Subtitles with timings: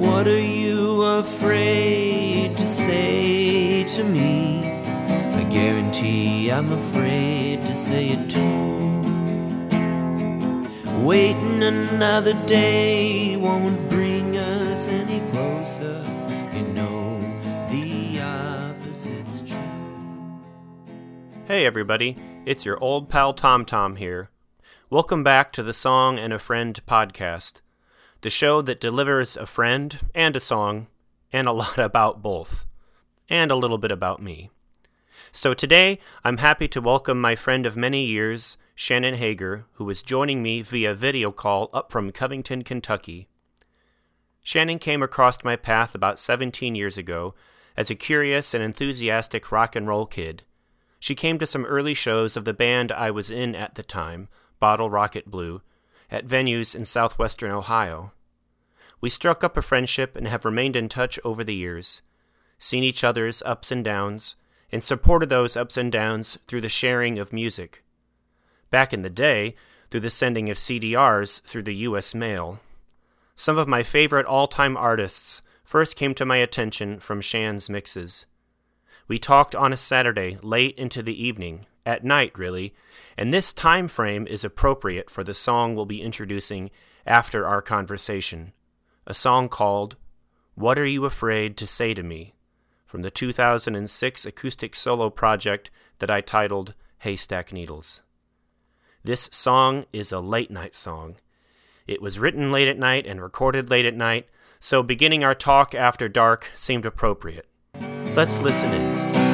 [0.00, 4.60] What are you afraid to say to me?
[5.34, 8.78] I guarantee I'm afraid to say it too.
[11.04, 16.04] Waiting another day won't bring us any closer.
[16.54, 17.18] You know,
[17.68, 19.58] the opposite's true.
[21.46, 24.30] Hey everybody, it's your old pal Tom Tom here.
[24.90, 27.62] Welcome back to the Song and a Friend podcast,
[28.20, 30.88] the show that delivers a friend and a song,
[31.32, 32.66] and a lot about both,
[33.28, 34.50] and a little bit about me.
[35.30, 40.02] So today, I'm happy to welcome my friend of many years, Shannon Hager, who is
[40.02, 43.28] joining me via video call up from Covington, Kentucky.
[44.42, 47.34] Shannon came across my path about 17 years ago
[47.76, 50.42] as a curious and enthusiastic rock and roll kid.
[50.98, 54.28] She came to some early shows of the band I was in at the time,
[54.58, 55.62] Bottle Rocket Blue,
[56.10, 58.12] at venues in southwestern Ohio.
[59.00, 62.02] We struck up a friendship and have remained in touch over the years,
[62.58, 64.36] seen each other's ups and downs,
[64.72, 67.84] and supported those ups and downs through the sharing of music.
[68.70, 69.54] Back in the day,
[69.90, 72.14] through the sending of CDRs through the U.S.
[72.14, 72.60] mail.
[73.36, 78.26] Some of my favorite all time artists first came to my attention from Shan's mixes.
[79.06, 82.74] We talked on a Saturday late into the evening, at night really,
[83.16, 86.70] and this time frame is appropriate for the song we'll be introducing
[87.06, 88.52] after our conversation.
[89.06, 89.96] A song called
[90.54, 92.34] What Are You Afraid to Say to Me?
[92.88, 98.00] from the 2006 acoustic solo project that I titled Haystack Needles.
[99.04, 101.16] This song is a late night song.
[101.86, 105.74] It was written late at night and recorded late at night, so beginning our talk
[105.74, 107.46] after dark seemed appropriate.
[108.14, 109.27] Let's listen in.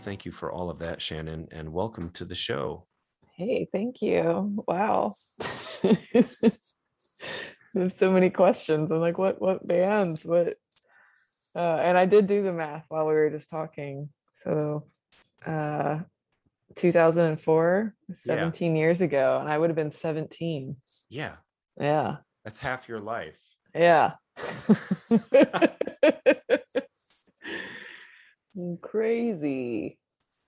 [0.00, 2.86] Thank you for all of that, Shannon, and welcome to the show.
[3.36, 4.64] Hey, thank you.
[4.66, 5.14] Wow.
[5.82, 6.74] There's
[7.96, 8.90] so many questions.
[8.90, 10.24] I'm like, what what bands?
[10.24, 10.56] What
[11.54, 14.10] uh and I did do the math while we were just talking.
[14.36, 14.86] So
[15.46, 16.00] uh
[16.76, 20.76] 2004, 17 years ago, and I would have been 17.
[21.08, 21.34] Yeah,
[21.78, 22.18] Yeah.
[22.44, 23.40] that's half your life.
[23.74, 24.12] Yeah.
[28.82, 29.98] Crazy.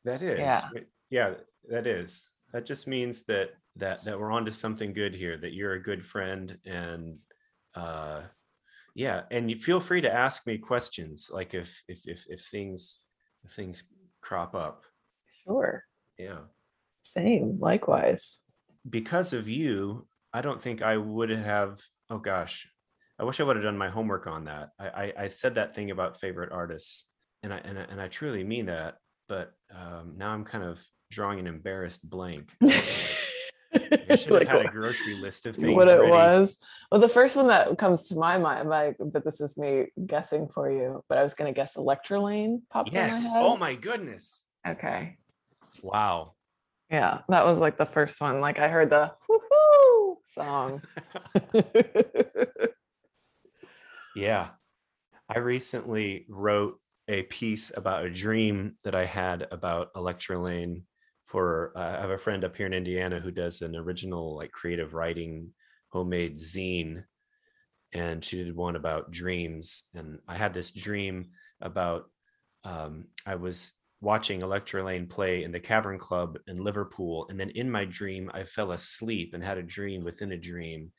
[0.04, 0.38] That is.
[0.38, 0.62] Yeah.
[1.10, 1.34] Yeah,
[1.68, 2.28] that is.
[2.52, 6.04] That just means that that that we're onto something good here, that you're a good
[6.04, 7.18] friend and
[7.74, 8.22] uh
[8.94, 13.00] yeah, and you feel free to ask me questions like if if if if things
[13.44, 13.84] if things
[14.20, 14.84] crop up.
[15.44, 15.84] Sure.
[16.19, 16.40] Yeah.
[17.02, 17.58] Same.
[17.58, 18.40] Likewise.
[18.88, 21.80] Because of you, I don't think I would have
[22.10, 22.69] oh gosh.
[23.19, 24.70] I wish I would have done my homework on that.
[24.78, 27.10] I I, I said that thing about favorite artists
[27.42, 28.96] and I and I, and I truly mean that,
[29.32, 30.78] but um now I'm kind of
[31.10, 32.50] drawing an embarrassed blank.
[32.62, 35.75] I should have Like had a what- grocery list of things.
[35.75, 36.10] what it ready.
[36.12, 36.56] was.
[36.91, 40.48] Well, the first one that comes to my mind, like, but this is me guessing
[40.54, 41.03] for you.
[41.09, 43.31] But I was gonna guess Electrelane popped Yes.
[43.32, 43.41] my.
[43.41, 44.44] Oh my goodness.
[44.69, 45.16] Okay.
[45.82, 46.34] Wow.
[46.91, 48.41] Yeah, that was like the first one.
[48.43, 50.82] Like I heard the woo song.
[54.14, 54.49] Yeah.
[55.34, 60.82] I recently wrote a piece about a dream that I had about Electrelane
[61.26, 64.52] for uh, I have a friend up here in Indiana who does an original like
[64.52, 65.50] creative writing
[65.88, 67.04] homemade zine
[67.92, 71.30] and she did one about dreams and I had this dream
[71.60, 72.04] about
[72.64, 77.70] um, I was watching Electrelane play in the Cavern Club in Liverpool and then in
[77.70, 80.92] my dream I fell asleep and had a dream within a dream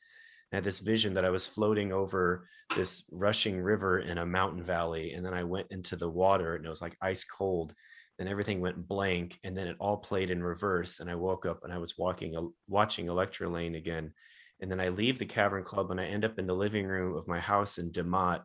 [0.54, 4.62] I had this vision that I was floating over this rushing river in a mountain
[4.62, 5.12] valley.
[5.12, 7.74] And then I went into the water and it was like ice cold.
[8.18, 11.00] Then everything went blank and then it all played in reverse.
[11.00, 14.12] And I woke up and I was walking, watching Electrelane again.
[14.60, 17.16] And then I leave the Cavern Club and I end up in the living room
[17.16, 18.42] of my house in DeMott.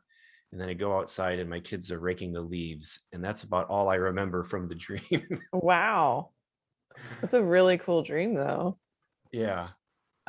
[0.51, 3.03] And then I go outside and my kids are raking the leaves.
[3.13, 5.41] And that's about all I remember from the dream.
[5.53, 6.31] wow.
[7.21, 8.79] That's a really cool dream though.
[9.31, 9.69] yeah.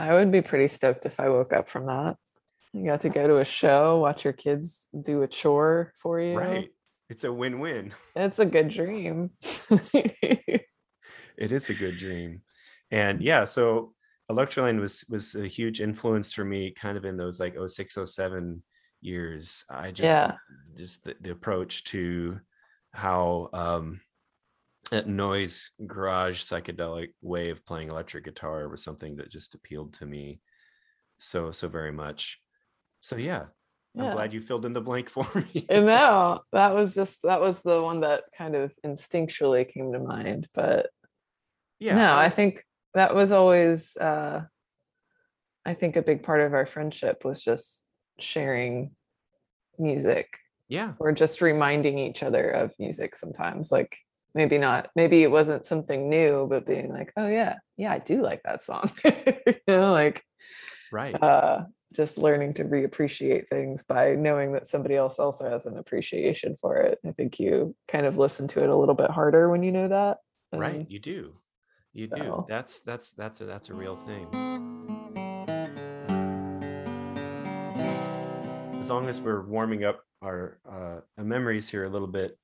[0.01, 2.17] I would be pretty stoked if I woke up from that.
[2.73, 6.39] You got to go to a show, watch your kids do a chore for you.
[6.39, 6.71] Right.
[7.09, 7.93] It's a win win.
[8.15, 9.31] It's a good dream.
[9.93, 12.43] it is a good dream
[12.91, 13.95] and yeah so
[14.31, 18.63] Electrelane was was a huge influence for me kind of in those like 06 07
[19.01, 20.33] years i just Yeah.
[20.77, 22.39] just the, the approach to
[22.93, 24.01] how um
[24.91, 30.07] that noise garage psychedelic way of playing electric guitar was something that just appealed to
[30.07, 30.41] me
[31.19, 32.41] so so very much
[33.01, 33.45] so yeah
[33.99, 37.61] i'm glad you filled in the blank for me no, that was just that was
[37.63, 40.47] the one that kind of instinctually came to mind.
[40.55, 40.91] But
[41.79, 42.65] yeah no, I I think
[42.95, 44.43] that was always uh
[45.65, 47.85] i think a big part of our friendship was just
[48.19, 48.93] sharing
[49.79, 50.39] music
[50.69, 50.93] Yeah.
[50.99, 53.97] or just reminding each other of music sometimes like
[54.35, 58.23] maybe not maybe it wasn't something new but being like oh yeah yeah i do
[58.23, 60.23] like that song you know like
[60.93, 61.15] Right.
[61.23, 66.57] uh just learning to reappreciate things by knowing that somebody else also has an appreciation
[66.61, 69.63] for it i think you kind of listen to it a little bit harder when
[69.63, 70.19] you know that
[70.53, 70.87] right.
[70.89, 71.35] You do.
[71.93, 72.45] You do.
[72.49, 74.27] That's that's that's a that's a real thing.
[78.81, 82.39] As long as we're warming up our uh, memories here a little bit,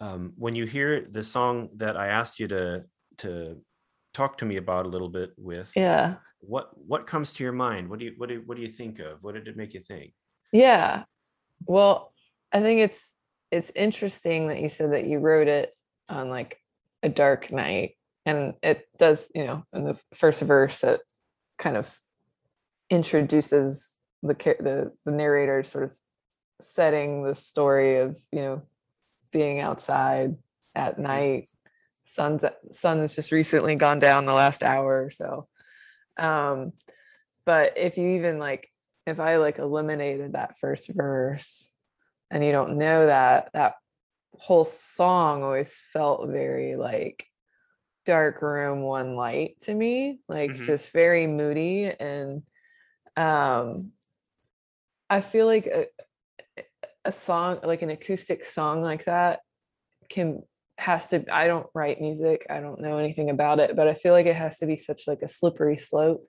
[0.00, 2.84] um, when you hear the song that I asked you to
[3.18, 3.62] to
[4.12, 7.88] talk to me about a little bit with, yeah what what comes to your mind?
[7.88, 9.22] What do you what do what do you think of?
[9.22, 10.12] What did it make you think?
[10.52, 11.04] Yeah.
[11.66, 12.12] Well,
[12.52, 13.14] I think it's
[13.50, 15.74] it's interesting that you said that you wrote it
[16.08, 16.58] on like
[17.02, 21.00] a dark night and it does, you know, in the first verse it
[21.58, 21.98] kind of
[22.90, 25.90] introduces the the the narrator sort of
[26.62, 28.62] setting the story of, you know,
[29.36, 30.36] being outside
[30.74, 31.50] at night.
[32.06, 32.42] Sun's
[32.72, 35.46] sun has just recently gone down the last hour or so.
[36.16, 36.72] Um
[37.44, 38.70] but if you even like
[39.06, 41.70] if I like eliminated that first verse
[42.30, 43.74] and you don't know that, that
[44.38, 47.26] whole song always felt very like
[48.06, 50.64] dark room, one light to me, like Mhm.
[50.64, 51.84] just very moody.
[51.84, 52.42] And
[53.16, 53.92] um,
[55.10, 55.86] I feel like a,
[57.08, 59.40] a song, like an acoustic song like that,
[60.08, 60.42] can
[60.78, 64.12] has to i don't write music i don't know anything about it but i feel
[64.12, 66.28] like it has to be such like a slippery slope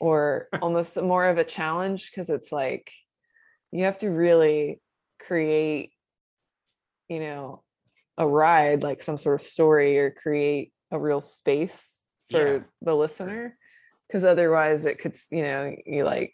[0.00, 2.90] or almost more of a challenge because it's like
[3.70, 4.80] you have to really
[5.20, 5.92] create
[7.08, 7.62] you know
[8.16, 12.58] a ride like some sort of story or create a real space for Yeah.
[12.82, 13.56] the listener
[14.06, 16.32] because otherwise it could you know you like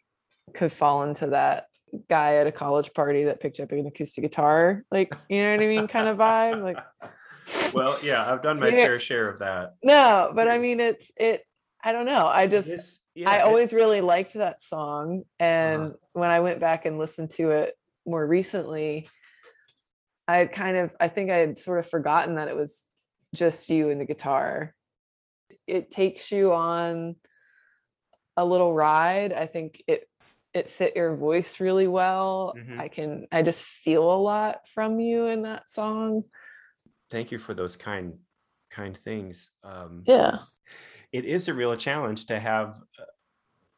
[0.54, 1.64] could fall into that
[2.08, 5.62] guy at a college party that picked up an acoustic guitar like you know what
[5.62, 6.78] i mean kind of vibe like
[7.74, 8.86] Well, yeah, I've done my Yeah.
[8.86, 9.74] fair share of that.
[9.82, 11.42] no but i mean it's it
[11.82, 15.22] i don't know i just This- I yeah, it- always really liked that song.
[15.38, 15.92] And Uh-huh.
[16.14, 17.74] when I went back and listened to it
[18.04, 19.06] more recently,
[20.26, 22.82] I had kind of, I think I had sort of forgotten that it was
[23.32, 24.74] just you and the guitar.
[25.68, 27.14] It takes you on
[28.36, 29.32] a little ride.
[29.32, 30.08] I think it
[30.54, 32.54] it fit your voice really well.
[32.56, 32.80] Mhm.
[32.80, 36.24] I can I just feel a lot from you in that song.
[37.10, 38.18] thank you for those kind
[38.70, 39.50] kind things.
[39.62, 40.38] Um, Yeah.
[41.12, 43.04] it is a real challenge to have uh,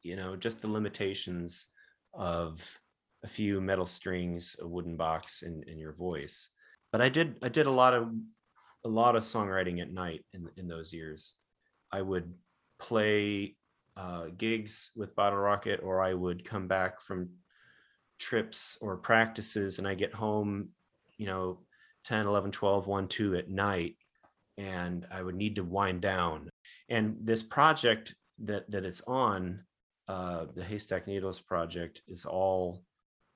[0.03, 1.69] you know just the limitations
[2.15, 2.81] of
[3.25, 6.51] a few metal strings a wooden box and, and your voice
[6.93, 8.13] but i did i did a lot of
[8.85, 11.35] a lot of songwriting at night in, in those years
[11.93, 12.35] i would
[12.79, 13.57] play
[13.97, 17.29] uh, gigs with bottle rocket or i would come back from
[18.19, 20.69] trips or practices and i get home
[21.19, 21.59] you know
[22.05, 23.97] 10 11 12 1 2 at night
[24.59, 26.49] and i would need to wind down.
[26.89, 28.15] And this project
[28.45, 29.65] that that it's on
[30.09, 32.83] uh the haystack needles project is all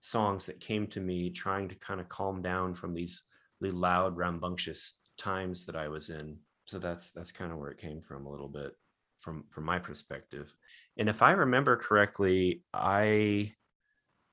[0.01, 3.25] songs that came to me trying to kind of calm down from these
[3.61, 6.39] really loud rambunctious times that i was in.
[6.67, 8.73] So that's that's kind of where it came from a little bit
[9.21, 10.55] from from my perspective
[10.99, 13.53] and if i remember correctly i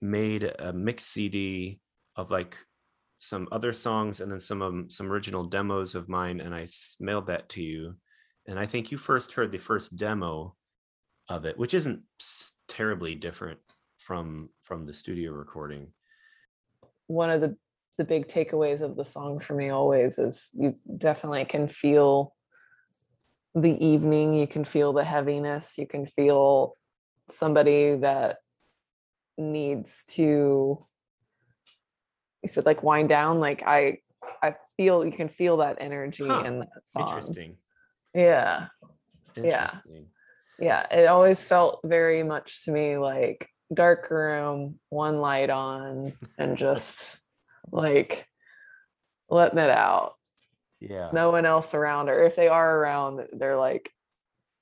[0.02, 1.80] made a mix cd
[2.16, 2.58] of like
[3.20, 6.68] some other songs and then some um, some original demos of mine and I
[7.00, 7.96] mailed that to you
[8.48, 10.56] and I think you first heard the first demo
[11.28, 12.02] of it, which isn't
[12.68, 13.60] terribly different
[13.98, 15.92] from from the studio recording.
[17.08, 17.58] one of the
[17.98, 22.36] the big takeaways of the song for me always is you definitely can feel
[23.62, 26.76] the evening you can feel the heaviness you can feel
[27.32, 28.38] somebody that
[29.38, 30.86] needs to
[32.44, 33.98] you said like wind down like i
[34.44, 37.02] i feel you can feel that energy Huh, in that song.
[37.08, 37.58] Interesting.
[38.14, 38.68] yeah.
[39.36, 39.72] Yeah.
[40.60, 46.58] Yeah it always felt very much to me like dark room one light on and
[46.58, 47.20] just
[47.72, 48.28] like
[49.30, 50.14] letting it out
[50.80, 51.10] Yeah.
[51.14, 53.92] no one else around or if they are around they're like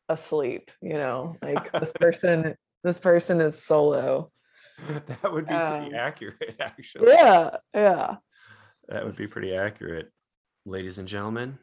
[0.07, 4.29] asleep you know like this person this person is solo
[5.07, 7.07] that would be pretty Um, accurate, actually.
[7.09, 8.15] yeah yeah
[8.87, 10.11] That would be pretty accurate.
[10.65, 11.57] Ladies and gentlemen,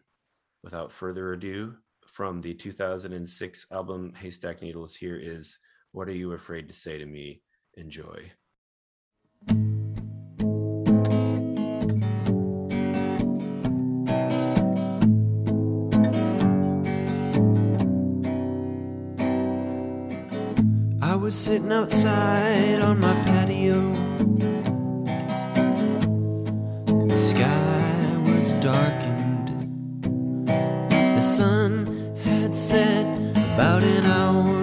[0.65, 1.75] without further ado,
[2.09, 5.59] from the 2006 album Haystack Needles, here is
[5.93, 7.43] What Are You Afraid to Say to Me?
[7.77, 8.33] Enjoy.
[21.33, 23.81] Was sitting outside on my patio.
[27.09, 29.49] The sky was darkened.
[31.17, 31.87] The sun
[32.23, 33.07] had set
[33.55, 34.62] about an hour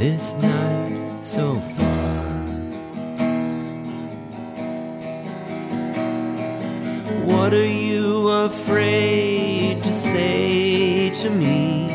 [0.00, 2.24] this night so far.
[7.26, 11.92] What are you afraid to say to me?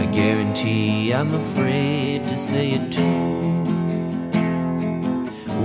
[0.00, 3.64] I guarantee I'm afraid to say it too.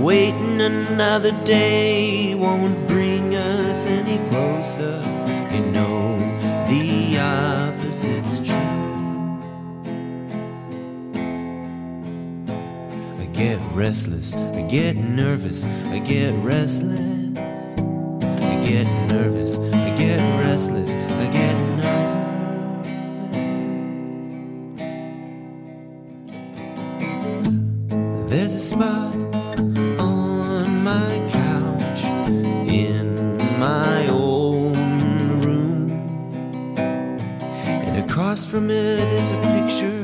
[0.04, 5.11] Waiting another day won't bring us any closer.
[13.74, 17.00] Restless, I get nervous, I get restless.
[17.38, 22.12] I get nervous, I get restless, I get nervous.
[28.30, 29.16] There's a spot
[29.98, 32.04] on my couch
[32.68, 34.74] in my own
[35.40, 35.90] room,
[36.76, 40.01] and across from it is a picture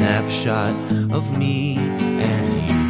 [0.00, 0.74] snapshot
[1.12, 2.84] of me and you.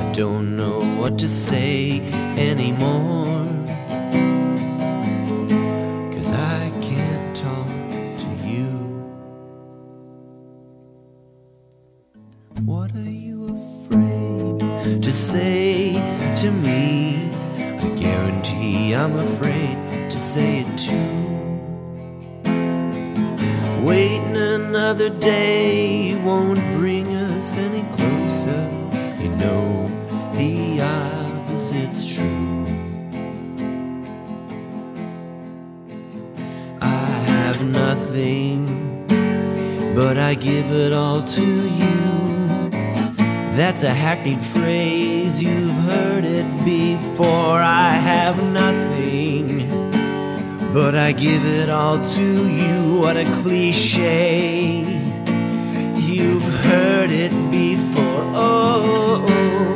[0.00, 2.00] I don't know what to say
[2.38, 3.44] anymore.
[6.14, 7.66] Cause I can't talk
[8.22, 8.70] to you.
[12.64, 15.94] What are you afraid to say
[16.36, 17.32] to me?
[17.58, 19.76] I guarantee I'm afraid
[20.08, 21.05] to say it too.
[24.86, 28.70] Another day won't bring us any closer.
[29.20, 29.90] You know,
[30.34, 32.64] the opposite's true.
[36.80, 39.04] I have nothing,
[39.96, 41.46] but I give it all to
[41.80, 42.70] you.
[43.56, 47.58] That's a hackneyed phrase, you've heard it before.
[47.60, 49.55] I have nothing,
[50.72, 52.98] but I give it all to you.
[52.98, 54.80] What a cliche,
[55.94, 58.22] you've heard it before.
[58.34, 59.75] Oh, oh, oh.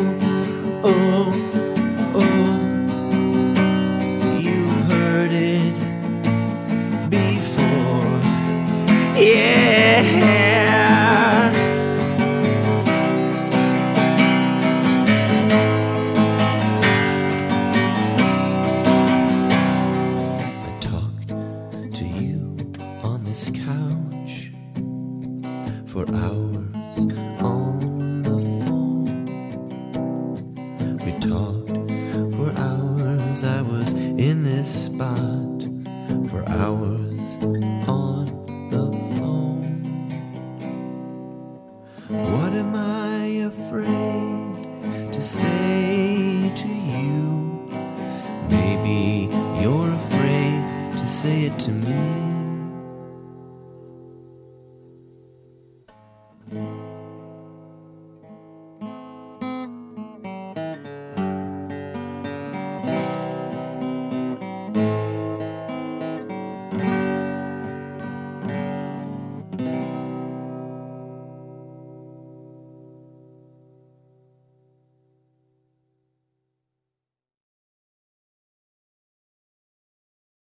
[56.53, 56.80] mm